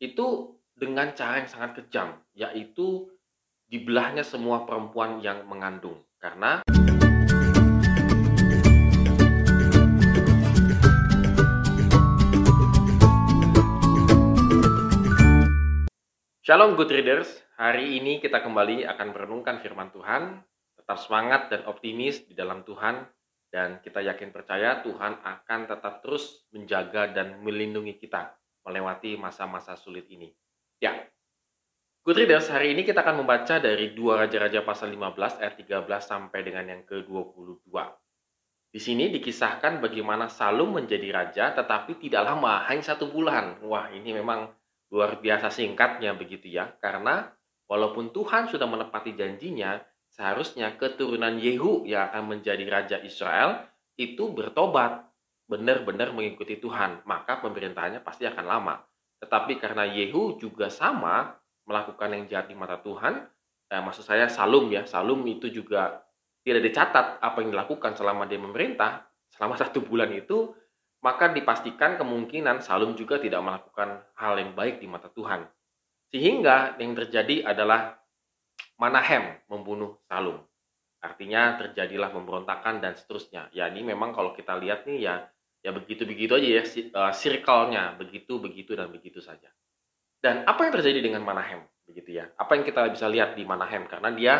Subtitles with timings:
[0.00, 3.12] itu dengan cara yang sangat kejam, yaitu
[3.68, 6.00] dibelahnya semua perempuan yang mengandung.
[6.16, 6.64] Karena
[16.40, 17.28] Shalom good readers,
[17.60, 20.40] hari ini kita kembali akan merenungkan firman Tuhan.
[20.80, 23.04] Tetap semangat dan optimis di dalam Tuhan
[23.52, 30.06] dan kita yakin percaya Tuhan akan tetap terus menjaga dan melindungi kita melewati masa-masa sulit
[30.12, 30.30] ini.
[30.80, 30.96] Ya,
[32.04, 36.40] good readers, hari ini kita akan membaca dari dua Raja-Raja pasal 15 ayat 13 sampai
[36.40, 37.72] dengan yang ke-22.
[38.70, 43.58] Di sini dikisahkan bagaimana Salum menjadi raja tetapi tidak lama, hanya satu bulan.
[43.66, 44.46] Wah, ini memang
[44.94, 46.70] luar biasa singkatnya begitu ya.
[46.78, 47.26] Karena
[47.66, 53.66] walaupun Tuhan sudah menepati janjinya, seharusnya keturunan Yehu yang akan menjadi raja Israel
[53.98, 55.09] itu bertobat,
[55.50, 58.78] benar-benar mengikuti Tuhan, maka pemerintahannya pasti akan lama.
[59.18, 61.34] Tetapi karena Yehu juga sama
[61.66, 63.26] melakukan yang jahat di mata Tuhan,
[63.66, 66.06] eh, maksud saya Salum ya, Salum itu juga
[66.46, 70.54] tidak dicatat apa yang dilakukan selama dia memerintah, selama satu bulan itu
[71.02, 75.48] maka dipastikan kemungkinan Salum juga tidak melakukan hal yang baik di mata Tuhan.
[76.14, 77.98] Sehingga yang terjadi adalah
[78.80, 80.40] Manahem membunuh Salum.
[81.00, 83.48] Artinya terjadilah pemberontakan dan seterusnya.
[83.56, 85.24] Ya ini memang kalau kita lihat nih ya
[85.60, 86.62] ya begitu-begitu aja ya
[86.96, 89.48] uh, circle-nya begitu begitu dan begitu saja.
[90.20, 92.28] Dan apa yang terjadi dengan Manahem begitu ya?
[92.36, 94.34] Apa yang kita bisa lihat di Manahem karena dia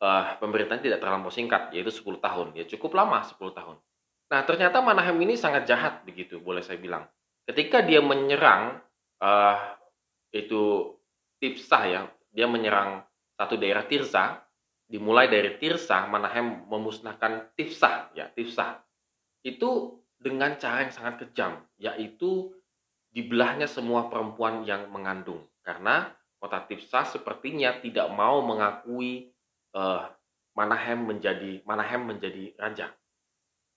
[0.00, 2.46] uh, pemerintahan tidak terlalu singkat yaitu 10 tahun.
[2.56, 3.76] Ya cukup lama 10 tahun.
[4.30, 7.04] Nah, ternyata Manahem ini sangat jahat begitu, boleh saya bilang.
[7.44, 8.78] Ketika dia menyerang
[9.18, 9.58] uh,
[10.30, 10.94] itu
[11.42, 13.02] Tipsah ya, dia menyerang
[13.34, 14.38] satu daerah Tirsa,
[14.86, 18.86] dimulai dari Tirsa, Manahem memusnahkan Tifsah ya, Tifsah.
[19.42, 22.52] Itu dengan cara yang sangat kejam, yaitu
[23.10, 25.48] dibelahnya semua perempuan yang mengandung.
[25.64, 29.32] Karena kota Tifsah sepertinya tidak mau mengakui
[29.74, 30.06] uh,
[30.54, 32.92] Manahem menjadi Manahem menjadi raja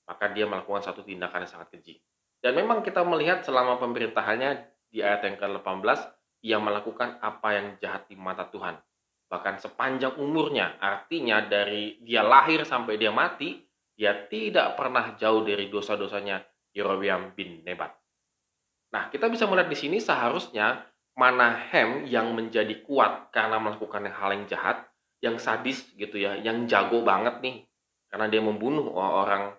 [0.07, 1.99] maka dia melakukan satu tindakan yang sangat keji.
[2.43, 5.99] Dan memang kita melihat selama pemerintahannya di ayat yang ke-18,
[6.43, 8.75] ia melakukan apa yang jahat di mata Tuhan.
[9.31, 15.69] Bahkan sepanjang umurnya, artinya dari dia lahir sampai dia mati, dia tidak pernah jauh dari
[15.69, 16.41] dosa-dosanya
[16.73, 17.93] Yerobeam bin Nebat.
[18.93, 24.45] Nah, kita bisa melihat di sini seharusnya Manahem yang menjadi kuat karena melakukan hal yang
[24.49, 24.81] jahat,
[25.21, 27.69] yang sadis gitu ya, yang jago banget nih,
[28.09, 29.53] karena dia membunuh orang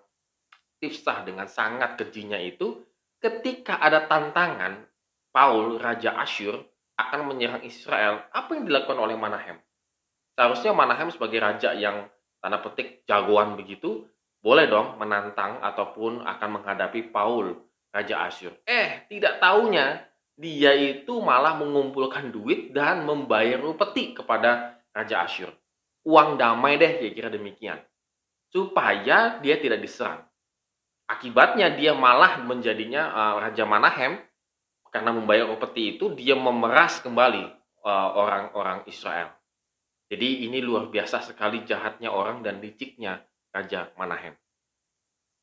[0.83, 2.83] Tifsah dengan sangat kejinya itu
[3.23, 4.85] ketika ada tantangan
[5.33, 6.61] Paul Raja Asyur
[6.95, 9.59] akan menyerang Israel, apa yang dilakukan oleh Manahem?
[10.37, 12.07] Seharusnya Manahem sebagai raja yang
[12.43, 14.07] tanda petik jagoan begitu,
[14.45, 17.57] boleh dong menantang ataupun akan menghadapi Paul
[17.89, 18.53] Raja Asyur.
[18.69, 20.05] Eh, tidak taunya
[20.37, 25.49] dia itu malah mengumpulkan duit dan membayar upeti kepada Raja Asyur.
[26.05, 27.81] Uang damai deh, kira-kira demikian.
[28.53, 30.21] Supaya dia tidak diserang.
[31.09, 34.21] Akibatnya dia malah menjadinya uh, Raja Manahem
[34.93, 37.45] karena membayar upeti itu dia memeras kembali
[37.81, 39.33] uh, orang-orang uh, Israel.
[40.13, 44.35] Jadi ini luar biasa sekali jahatnya orang dan liciknya Raja Manahem.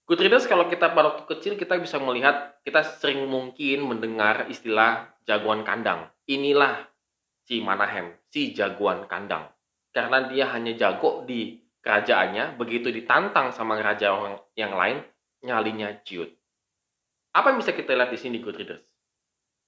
[0.04, 5.16] Good readers, kalau kita pada waktu kecil kita bisa melihat, kita sering mungkin mendengar istilah
[5.24, 6.12] jagoan kandang.
[6.28, 6.92] Inilah
[7.48, 9.48] si Manahem, si jagoan kandang.
[9.96, 15.00] Karena dia hanya jago di kerajaannya, begitu ditantang sama raja orang yang lain,
[15.48, 16.36] nyalinya ciut.
[17.32, 18.84] Apa yang bisa kita lihat di sini, good readers?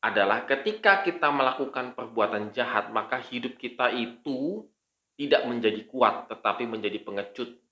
[0.04, 4.68] Adalah ketika kita melakukan perbuatan jahat, maka hidup kita itu
[5.16, 7.63] tidak menjadi kuat, tetapi menjadi pengecut.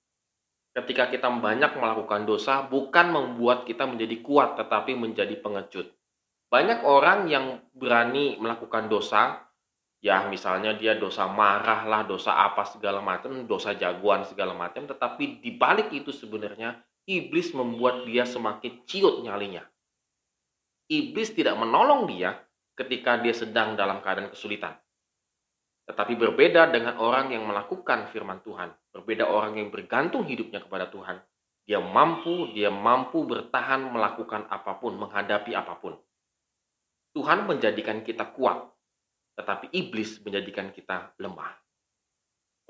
[0.72, 5.92] Ketika kita banyak melakukan dosa, bukan membuat kita menjadi kuat, tetapi menjadi pengecut.
[6.48, 9.52] Banyak orang yang berani melakukan dosa,
[10.00, 15.44] ya misalnya dia dosa marah lah, dosa apa segala macam, dosa jagoan segala macam, tetapi
[15.44, 19.64] di balik itu sebenarnya iblis membuat dia semakin ciut nyalinya.
[20.88, 22.36] Iblis tidak menolong dia
[22.76, 24.76] ketika dia sedang dalam keadaan kesulitan.
[25.86, 31.18] Tetapi berbeda dengan orang yang melakukan firman Tuhan, berbeda orang yang bergantung hidupnya kepada Tuhan.
[31.66, 35.94] Dia mampu, dia mampu bertahan melakukan apa pun, menghadapi apa pun.
[37.14, 38.66] Tuhan menjadikan kita kuat,
[39.38, 41.54] tetapi iblis menjadikan kita lemah.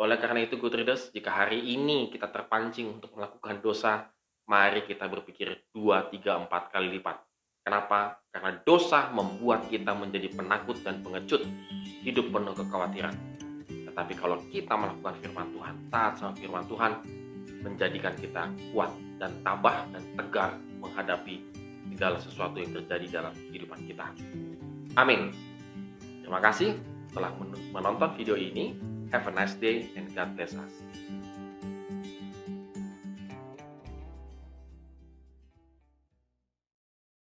[0.01, 4.09] Oleh karena itu, good readers, jika hari ini kita terpancing untuk melakukan dosa,
[4.49, 7.23] mari kita berpikir dua, tiga, empat kali lipat.
[7.63, 8.19] Kenapa?
[8.35, 11.47] Karena dosa membuat kita menjadi penakut dan pengecut,
[12.03, 13.15] hidup penuh kekhawatiran.
[13.71, 16.93] Tetapi kalau kita melakukan firman Tuhan, taat sama firman Tuhan,
[17.63, 18.91] menjadikan kita kuat
[19.23, 21.47] dan tabah dan tegar menghadapi
[21.95, 24.11] segala sesuatu yang terjadi dalam kehidupan kita.
[24.99, 25.31] Amin.
[26.27, 26.75] Terima kasih
[27.15, 27.31] telah
[27.71, 28.75] menonton video ini.
[29.15, 30.75] Have a nice day and God bless us.